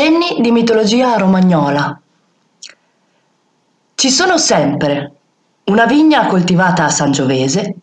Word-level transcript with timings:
Cenni 0.00 0.40
di 0.40 0.50
mitologia 0.50 1.18
romagnola. 1.18 2.00
Ci 3.94 4.08
sono 4.08 4.38
sempre 4.38 5.12
una 5.64 5.84
vigna 5.84 6.24
coltivata 6.24 6.86
a 6.86 6.88
Sangiovese, 6.88 7.74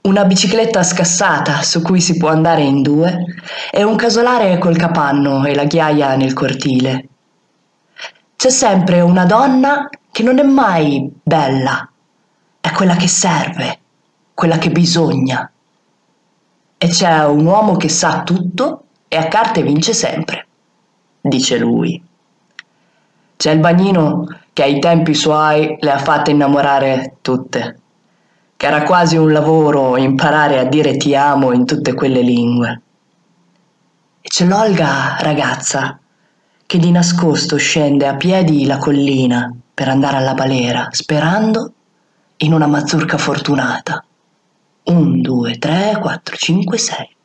una 0.00 0.24
bicicletta 0.24 0.82
scassata 0.82 1.62
su 1.62 1.82
cui 1.82 2.00
si 2.00 2.16
può 2.16 2.30
andare 2.30 2.62
in 2.62 2.82
due 2.82 3.26
e 3.70 3.84
un 3.84 3.94
casolare 3.94 4.58
col 4.58 4.76
capanno 4.76 5.44
e 5.44 5.54
la 5.54 5.66
ghiaia 5.66 6.16
nel 6.16 6.32
cortile. 6.32 7.08
C'è 8.34 8.50
sempre 8.50 9.00
una 9.00 9.24
donna 9.24 9.88
che 10.10 10.24
non 10.24 10.40
è 10.40 10.42
mai 10.42 11.08
bella, 11.22 11.88
è 12.60 12.72
quella 12.72 12.96
che 12.96 13.06
serve, 13.06 13.78
quella 14.34 14.58
che 14.58 14.72
bisogna. 14.72 15.48
E 16.76 16.88
c'è 16.88 17.24
un 17.24 17.46
uomo 17.46 17.76
che 17.76 17.88
sa 17.88 18.24
tutto 18.24 18.86
e 19.06 19.16
a 19.16 19.28
carte 19.28 19.62
vince 19.62 19.92
sempre 19.92 20.45
dice 21.28 21.58
lui. 21.58 22.02
C'è 23.36 23.50
il 23.50 23.60
bagnino 23.60 24.26
che 24.52 24.62
ai 24.62 24.78
tempi 24.78 25.14
suoi 25.14 25.76
le 25.80 25.92
ha 25.92 25.98
fatte 25.98 26.30
innamorare 26.30 27.16
tutte, 27.20 27.80
che 28.56 28.66
era 28.66 28.82
quasi 28.84 29.16
un 29.16 29.32
lavoro 29.32 29.96
imparare 29.96 30.58
a 30.58 30.64
dire 30.64 30.96
ti 30.96 31.14
amo 31.14 31.52
in 31.52 31.66
tutte 31.66 31.92
quelle 31.92 32.22
lingue. 32.22 32.80
E 34.20 34.28
c'è 34.28 34.46
l'Olga 34.46 35.16
ragazza 35.20 35.98
che 36.64 36.78
di 36.78 36.90
nascosto 36.90 37.56
scende 37.56 38.08
a 38.08 38.16
piedi 38.16 38.66
la 38.66 38.78
collina 38.78 39.54
per 39.72 39.88
andare 39.88 40.16
alla 40.16 40.34
balera, 40.34 40.88
sperando 40.90 41.72
in 42.38 42.52
una 42.52 42.66
mazzurca 42.66 43.18
fortunata. 43.18 44.04
Un, 44.84 45.20
due, 45.20 45.58
tre, 45.58 45.98
quattro, 46.00 46.36
cinque, 46.36 46.78
sei. 46.78 47.15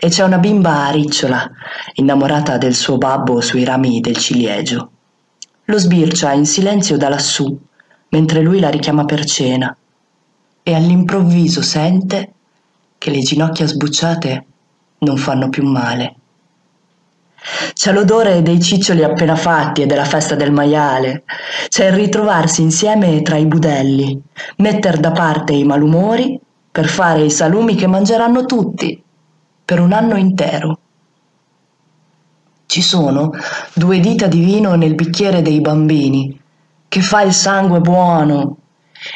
E 0.00 0.08
c'è 0.08 0.22
una 0.22 0.38
bimba 0.38 0.88
ricciola, 0.90 1.50
innamorata 1.94 2.58
del 2.58 2.76
suo 2.76 2.96
babbo 2.96 3.40
sui 3.40 3.64
rami 3.64 4.00
del 4.00 4.16
ciliegio. 4.16 4.90
Lo 5.64 5.78
sbircia 5.78 6.32
in 6.32 6.46
silenzio 6.46 6.96
da 6.96 7.08
lassù, 7.08 7.58
mentre 8.10 8.40
lui 8.40 8.60
la 8.60 8.70
richiama 8.70 9.04
per 9.04 9.24
cena, 9.24 9.76
e 10.62 10.74
all'improvviso 10.74 11.60
sente 11.60 12.32
che 12.98 13.10
le 13.10 13.18
ginocchia 13.20 13.66
sbucciate 13.66 14.46
non 14.98 15.16
fanno 15.16 15.48
più 15.48 15.64
male. 15.64 16.14
C'è 17.72 17.92
l'odore 17.92 18.42
dei 18.42 18.62
ciccioli 18.62 19.02
appena 19.02 19.34
fatti 19.34 19.82
e 19.82 19.86
della 19.86 20.04
festa 20.04 20.36
del 20.36 20.52
maiale. 20.52 21.24
C'è 21.68 21.88
il 21.88 21.94
ritrovarsi 21.94 22.62
insieme 22.62 23.22
tra 23.22 23.36
i 23.36 23.46
budelli, 23.46 24.22
metter 24.58 24.98
da 24.98 25.10
parte 25.10 25.52
i 25.52 25.64
malumori 25.64 26.40
per 26.70 26.88
fare 26.88 27.24
i 27.24 27.30
salumi 27.30 27.74
che 27.74 27.86
mangeranno 27.86 28.44
tutti 28.46 29.03
per 29.64 29.80
un 29.80 29.92
anno 29.92 30.16
intero. 30.16 30.78
Ci 32.66 32.82
sono 32.82 33.30
due 33.72 33.98
dita 33.98 34.26
di 34.26 34.40
vino 34.40 34.74
nel 34.74 34.94
bicchiere 34.94 35.40
dei 35.40 35.60
bambini, 35.60 36.38
che 36.88 37.00
fa 37.00 37.22
il 37.22 37.32
sangue 37.32 37.80
buono, 37.80 38.56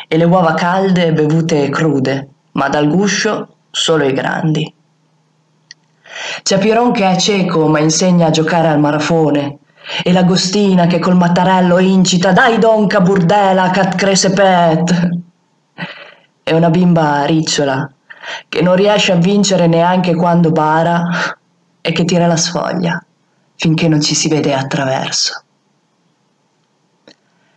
e 0.07 0.17
le 0.17 0.25
uova 0.25 0.55
calde 0.55 1.13
bevute 1.13 1.69
crude, 1.69 2.29
ma 2.53 2.69
dal 2.69 2.89
guscio 2.89 3.57
solo 3.71 4.05
i 4.05 4.13
grandi. 4.13 4.73
C'è 6.43 6.59
Piron 6.59 6.93
che 6.93 7.11
è 7.11 7.17
cieco 7.17 7.69
ma 7.69 7.79
insegna 7.79 8.29
a 8.29 8.31
giocare 8.31 8.69
al 8.69 8.81
marafone, 8.81 9.59
e 10.03 10.13
l'Agostina 10.13 10.87
che 10.87 10.99
col 10.99 11.17
mattarello 11.17 11.79
incita 11.79 12.33
Dai 12.33 12.59
donca 12.59 13.01
burdela 13.01 13.71
cat 13.71 13.97
crese 13.97 14.31
pet. 14.31 15.09
E 16.43 16.55
una 16.55 16.71
bimba 16.71 17.25
ricciola 17.25 17.91
che 18.49 18.63
non 18.63 18.77
riesce 18.77 19.13
a 19.13 19.17
vincere 19.17 19.67
neanche 19.67 20.15
quando 20.15 20.51
bara 20.51 21.37
e 21.81 21.93
che 21.93 22.05
tira 22.05 22.27
la 22.27 22.37
sfoglia 22.37 23.03
finché 23.55 23.89
non 23.89 24.01
ci 24.01 24.15
si 24.15 24.29
vede 24.29 24.55
attraverso. 24.55 25.43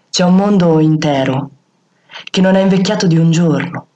C'è 0.09 0.23
un 0.23 0.35
mondo 0.35 0.79
intero 0.79 1.49
che 2.29 2.41
non 2.41 2.55
è 2.55 2.61
invecchiato 2.61 3.07
di 3.07 3.17
un 3.17 3.31
giorno. 3.31 3.87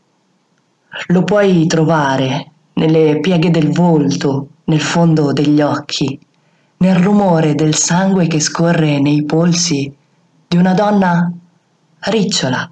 Lo 1.07 1.23
puoi 1.23 1.65
trovare 1.67 2.51
nelle 2.73 3.19
pieghe 3.19 3.49
del 3.49 3.71
volto, 3.71 4.47
nel 4.65 4.81
fondo 4.81 5.33
degli 5.33 5.61
occhi, 5.61 6.19
nel 6.77 6.95
rumore 6.95 7.55
del 7.55 7.75
sangue 7.75 8.27
che 8.27 8.39
scorre 8.39 8.99
nei 8.99 9.23
polsi 9.25 9.93
di 10.47 10.57
una 10.57 10.73
donna 10.73 11.31
ricciola 11.99 12.69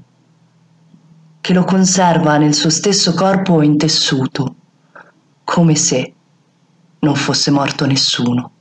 che 1.43 1.51
lo 1.51 1.65
conserva 1.65 2.37
nel 2.37 2.53
suo 2.53 2.69
stesso 2.69 3.13
corpo 3.13 3.61
intessuto, 3.61 4.55
come 5.43 5.75
se 5.75 6.13
non 6.99 7.15
fosse 7.15 7.51
morto 7.51 7.85
nessuno. 7.85 8.51